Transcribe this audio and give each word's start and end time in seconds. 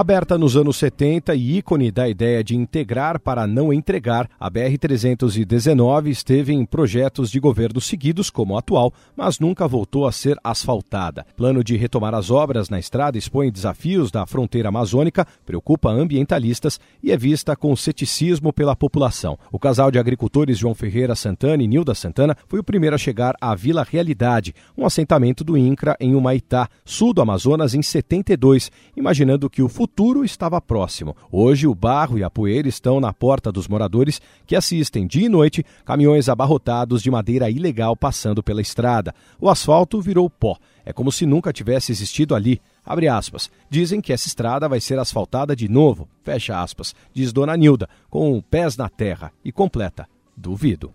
Aberta 0.00 0.38
nos 0.38 0.56
anos 0.56 0.76
70 0.76 1.34
e 1.34 1.56
ícone 1.56 1.90
da 1.90 2.08
ideia 2.08 2.44
de 2.44 2.54
integrar 2.54 3.18
para 3.18 3.48
não 3.48 3.72
entregar, 3.72 4.30
a 4.38 4.48
BR-319 4.48 6.06
esteve 6.06 6.52
em 6.52 6.64
projetos 6.64 7.32
de 7.32 7.40
governo 7.40 7.80
seguidos, 7.80 8.30
como 8.30 8.54
o 8.54 8.56
atual, 8.56 8.92
mas 9.16 9.40
nunca 9.40 9.66
voltou 9.66 10.06
a 10.06 10.12
ser 10.12 10.38
asfaltada. 10.44 11.26
Plano 11.36 11.64
de 11.64 11.76
retomar 11.76 12.14
as 12.14 12.30
obras 12.30 12.68
na 12.68 12.78
estrada 12.78 13.18
expõe 13.18 13.50
desafios 13.50 14.12
da 14.12 14.24
fronteira 14.24 14.68
amazônica, 14.68 15.26
preocupa 15.44 15.90
ambientalistas 15.90 16.78
e 17.02 17.10
é 17.10 17.16
vista 17.16 17.56
com 17.56 17.74
ceticismo 17.74 18.52
pela 18.52 18.76
população. 18.76 19.36
O 19.50 19.58
casal 19.58 19.90
de 19.90 19.98
agricultores 19.98 20.58
João 20.58 20.76
Ferreira 20.76 21.16
Santana 21.16 21.60
e 21.60 21.66
Nilda 21.66 21.92
Santana 21.92 22.36
foi 22.46 22.60
o 22.60 22.64
primeiro 22.64 22.94
a 22.94 22.98
chegar 23.00 23.34
à 23.40 23.52
Vila 23.52 23.82
Realidade, 23.82 24.54
um 24.76 24.86
assentamento 24.86 25.42
do 25.42 25.56
INCRA 25.58 25.96
em 25.98 26.14
Humaitá, 26.14 26.68
sul 26.84 27.12
do 27.12 27.20
Amazonas, 27.20 27.74
em 27.74 27.82
72, 27.82 28.70
imaginando 28.96 29.50
que 29.50 29.60
o 29.60 29.68
futuro 29.68 29.87
futuro 29.88 30.22
estava 30.22 30.60
próximo. 30.60 31.16
Hoje, 31.32 31.66
o 31.66 31.74
barro 31.74 32.18
e 32.18 32.22
a 32.22 32.28
poeira 32.28 32.68
estão 32.68 33.00
na 33.00 33.10
porta 33.12 33.50
dos 33.50 33.66
moradores 33.66 34.20
que 34.46 34.54
assistem 34.54 35.06
dia 35.06 35.24
e 35.24 35.28
noite 35.30 35.64
caminhões 35.84 36.28
abarrotados 36.28 37.02
de 37.02 37.10
madeira 37.10 37.48
ilegal 37.48 37.96
passando 37.96 38.42
pela 38.42 38.60
estrada. 38.60 39.14
O 39.40 39.48
asfalto 39.48 40.00
virou 40.00 40.28
pó. 40.28 40.58
É 40.84 40.92
como 40.92 41.10
se 41.10 41.24
nunca 41.24 41.54
tivesse 41.54 41.90
existido 41.90 42.34
ali. 42.34 42.60
Abre 42.84 43.08
aspas. 43.08 43.50
Dizem 43.70 44.00
que 44.00 44.12
essa 44.12 44.28
estrada 44.28 44.68
vai 44.68 44.80
ser 44.80 44.98
asfaltada 44.98 45.56
de 45.56 45.68
novo. 45.68 46.06
Fecha 46.22 46.62
aspas. 46.62 46.94
Diz 47.14 47.32
Dona 47.32 47.56
Nilda, 47.56 47.88
com 48.10 48.40
pés 48.42 48.76
na 48.76 48.90
terra. 48.90 49.32
E 49.42 49.50
completa. 49.50 50.06
Duvido. 50.36 50.92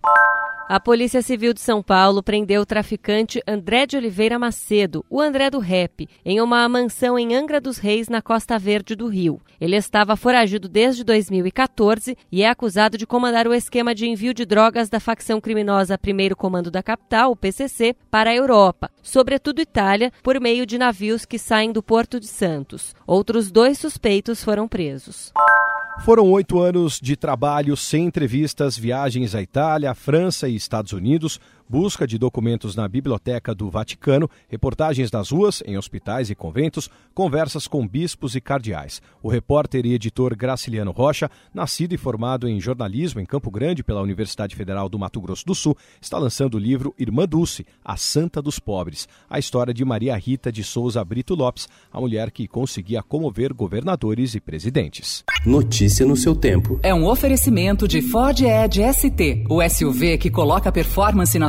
A 0.66 0.80
Polícia 0.80 1.20
Civil 1.20 1.52
de 1.52 1.60
São 1.60 1.82
Paulo 1.82 2.22
prendeu 2.22 2.62
o 2.62 2.66
traficante 2.66 3.42
André 3.46 3.84
de 3.84 3.98
Oliveira 3.98 4.38
Macedo, 4.38 5.04
o 5.10 5.20
André 5.20 5.50
do 5.50 5.58
Rep, 5.58 6.08
em 6.24 6.40
uma 6.40 6.66
mansão 6.66 7.18
em 7.18 7.34
Angra 7.34 7.60
dos 7.60 7.76
Reis, 7.76 8.08
na 8.08 8.22
Costa 8.22 8.58
Verde 8.58 8.96
do 8.96 9.06
Rio. 9.06 9.42
Ele 9.60 9.76
estava 9.76 10.16
foragido 10.16 10.66
desde 10.66 11.04
2014 11.04 12.16
e 12.32 12.42
é 12.42 12.48
acusado 12.48 12.96
de 12.96 13.06
comandar 13.06 13.46
o 13.46 13.52
esquema 13.52 13.94
de 13.94 14.06
envio 14.06 14.32
de 14.32 14.46
drogas 14.46 14.88
da 14.88 14.98
facção 14.98 15.38
criminosa 15.38 15.98
Primeiro 15.98 16.34
Comando 16.34 16.70
da 16.70 16.82
Capital, 16.82 17.32
o 17.32 17.36
PCC, 17.36 17.94
para 18.10 18.30
a 18.30 18.34
Europa, 18.34 18.90
sobretudo 19.02 19.60
Itália, 19.60 20.10
por 20.22 20.40
meio 20.40 20.64
de 20.64 20.78
navios 20.78 21.26
que 21.26 21.38
saem 21.38 21.72
do 21.72 21.82
Porto 21.82 22.18
de 22.18 22.26
Santos. 22.26 22.94
Outros 23.06 23.50
dois 23.50 23.78
suspeitos 23.78 24.42
foram 24.42 24.66
presos. 24.66 25.30
Foram 26.00 26.30
oito 26.32 26.60
anos 26.60 27.00
de 27.00 27.16
trabalho 27.16 27.76
sem 27.76 28.04
entrevistas, 28.06 28.76
viagens 28.76 29.34
à 29.34 29.40
Itália, 29.40 29.94
França 29.94 30.48
e 30.48 30.54
Estados 30.54 30.92
Unidos, 30.92 31.40
busca 31.68 32.06
de 32.06 32.18
documentos 32.18 32.76
na 32.76 32.86
Biblioteca 32.86 33.54
do 33.54 33.70
Vaticano, 33.70 34.28
reportagens 34.48 35.10
nas 35.10 35.30
ruas, 35.30 35.62
em 35.66 35.76
hospitais 35.76 36.30
e 36.30 36.34
conventos, 36.34 36.90
conversas 37.14 37.66
com 37.66 37.86
bispos 37.86 38.34
e 38.34 38.40
cardeais. 38.40 39.00
O 39.22 39.28
repórter 39.28 39.86
e 39.86 39.94
editor 39.94 40.36
Graciliano 40.36 40.90
Rocha, 40.90 41.30
nascido 41.52 41.94
e 41.94 41.98
formado 41.98 42.48
em 42.48 42.60
jornalismo 42.60 43.20
em 43.20 43.26
Campo 43.26 43.50
Grande 43.50 43.82
pela 43.82 44.02
Universidade 44.02 44.54
Federal 44.54 44.88
do 44.88 44.98
Mato 44.98 45.20
Grosso 45.20 45.46
do 45.46 45.54
Sul, 45.54 45.76
está 46.00 46.18
lançando 46.18 46.54
o 46.54 46.58
livro 46.58 46.94
Irmã 46.98 47.26
Dulce, 47.26 47.66
a 47.84 47.96
Santa 47.96 48.42
dos 48.42 48.58
Pobres, 48.58 49.08
a 49.28 49.38
história 49.38 49.72
de 49.72 49.84
Maria 49.84 50.16
Rita 50.16 50.52
de 50.52 50.62
Souza 50.62 51.04
Brito 51.04 51.34
Lopes, 51.34 51.68
a 51.92 52.00
mulher 52.00 52.30
que 52.30 52.46
conseguia 52.46 53.02
comover 53.02 53.54
governadores 53.54 54.34
e 54.34 54.40
presidentes. 54.40 55.24
Notícia 55.46 56.06
no 56.06 56.16
seu 56.16 56.34
tempo. 56.34 56.78
É 56.82 56.94
um 56.94 57.06
oferecimento 57.06 57.86
de 57.86 58.02
Ford 58.02 58.38
Edge 58.40 58.82
ST, 58.92 59.44
o 59.48 59.62
SUV 59.68 60.18
que 60.18 60.30
coloca 60.30 60.72
performance 60.72 61.38
na 61.38 61.48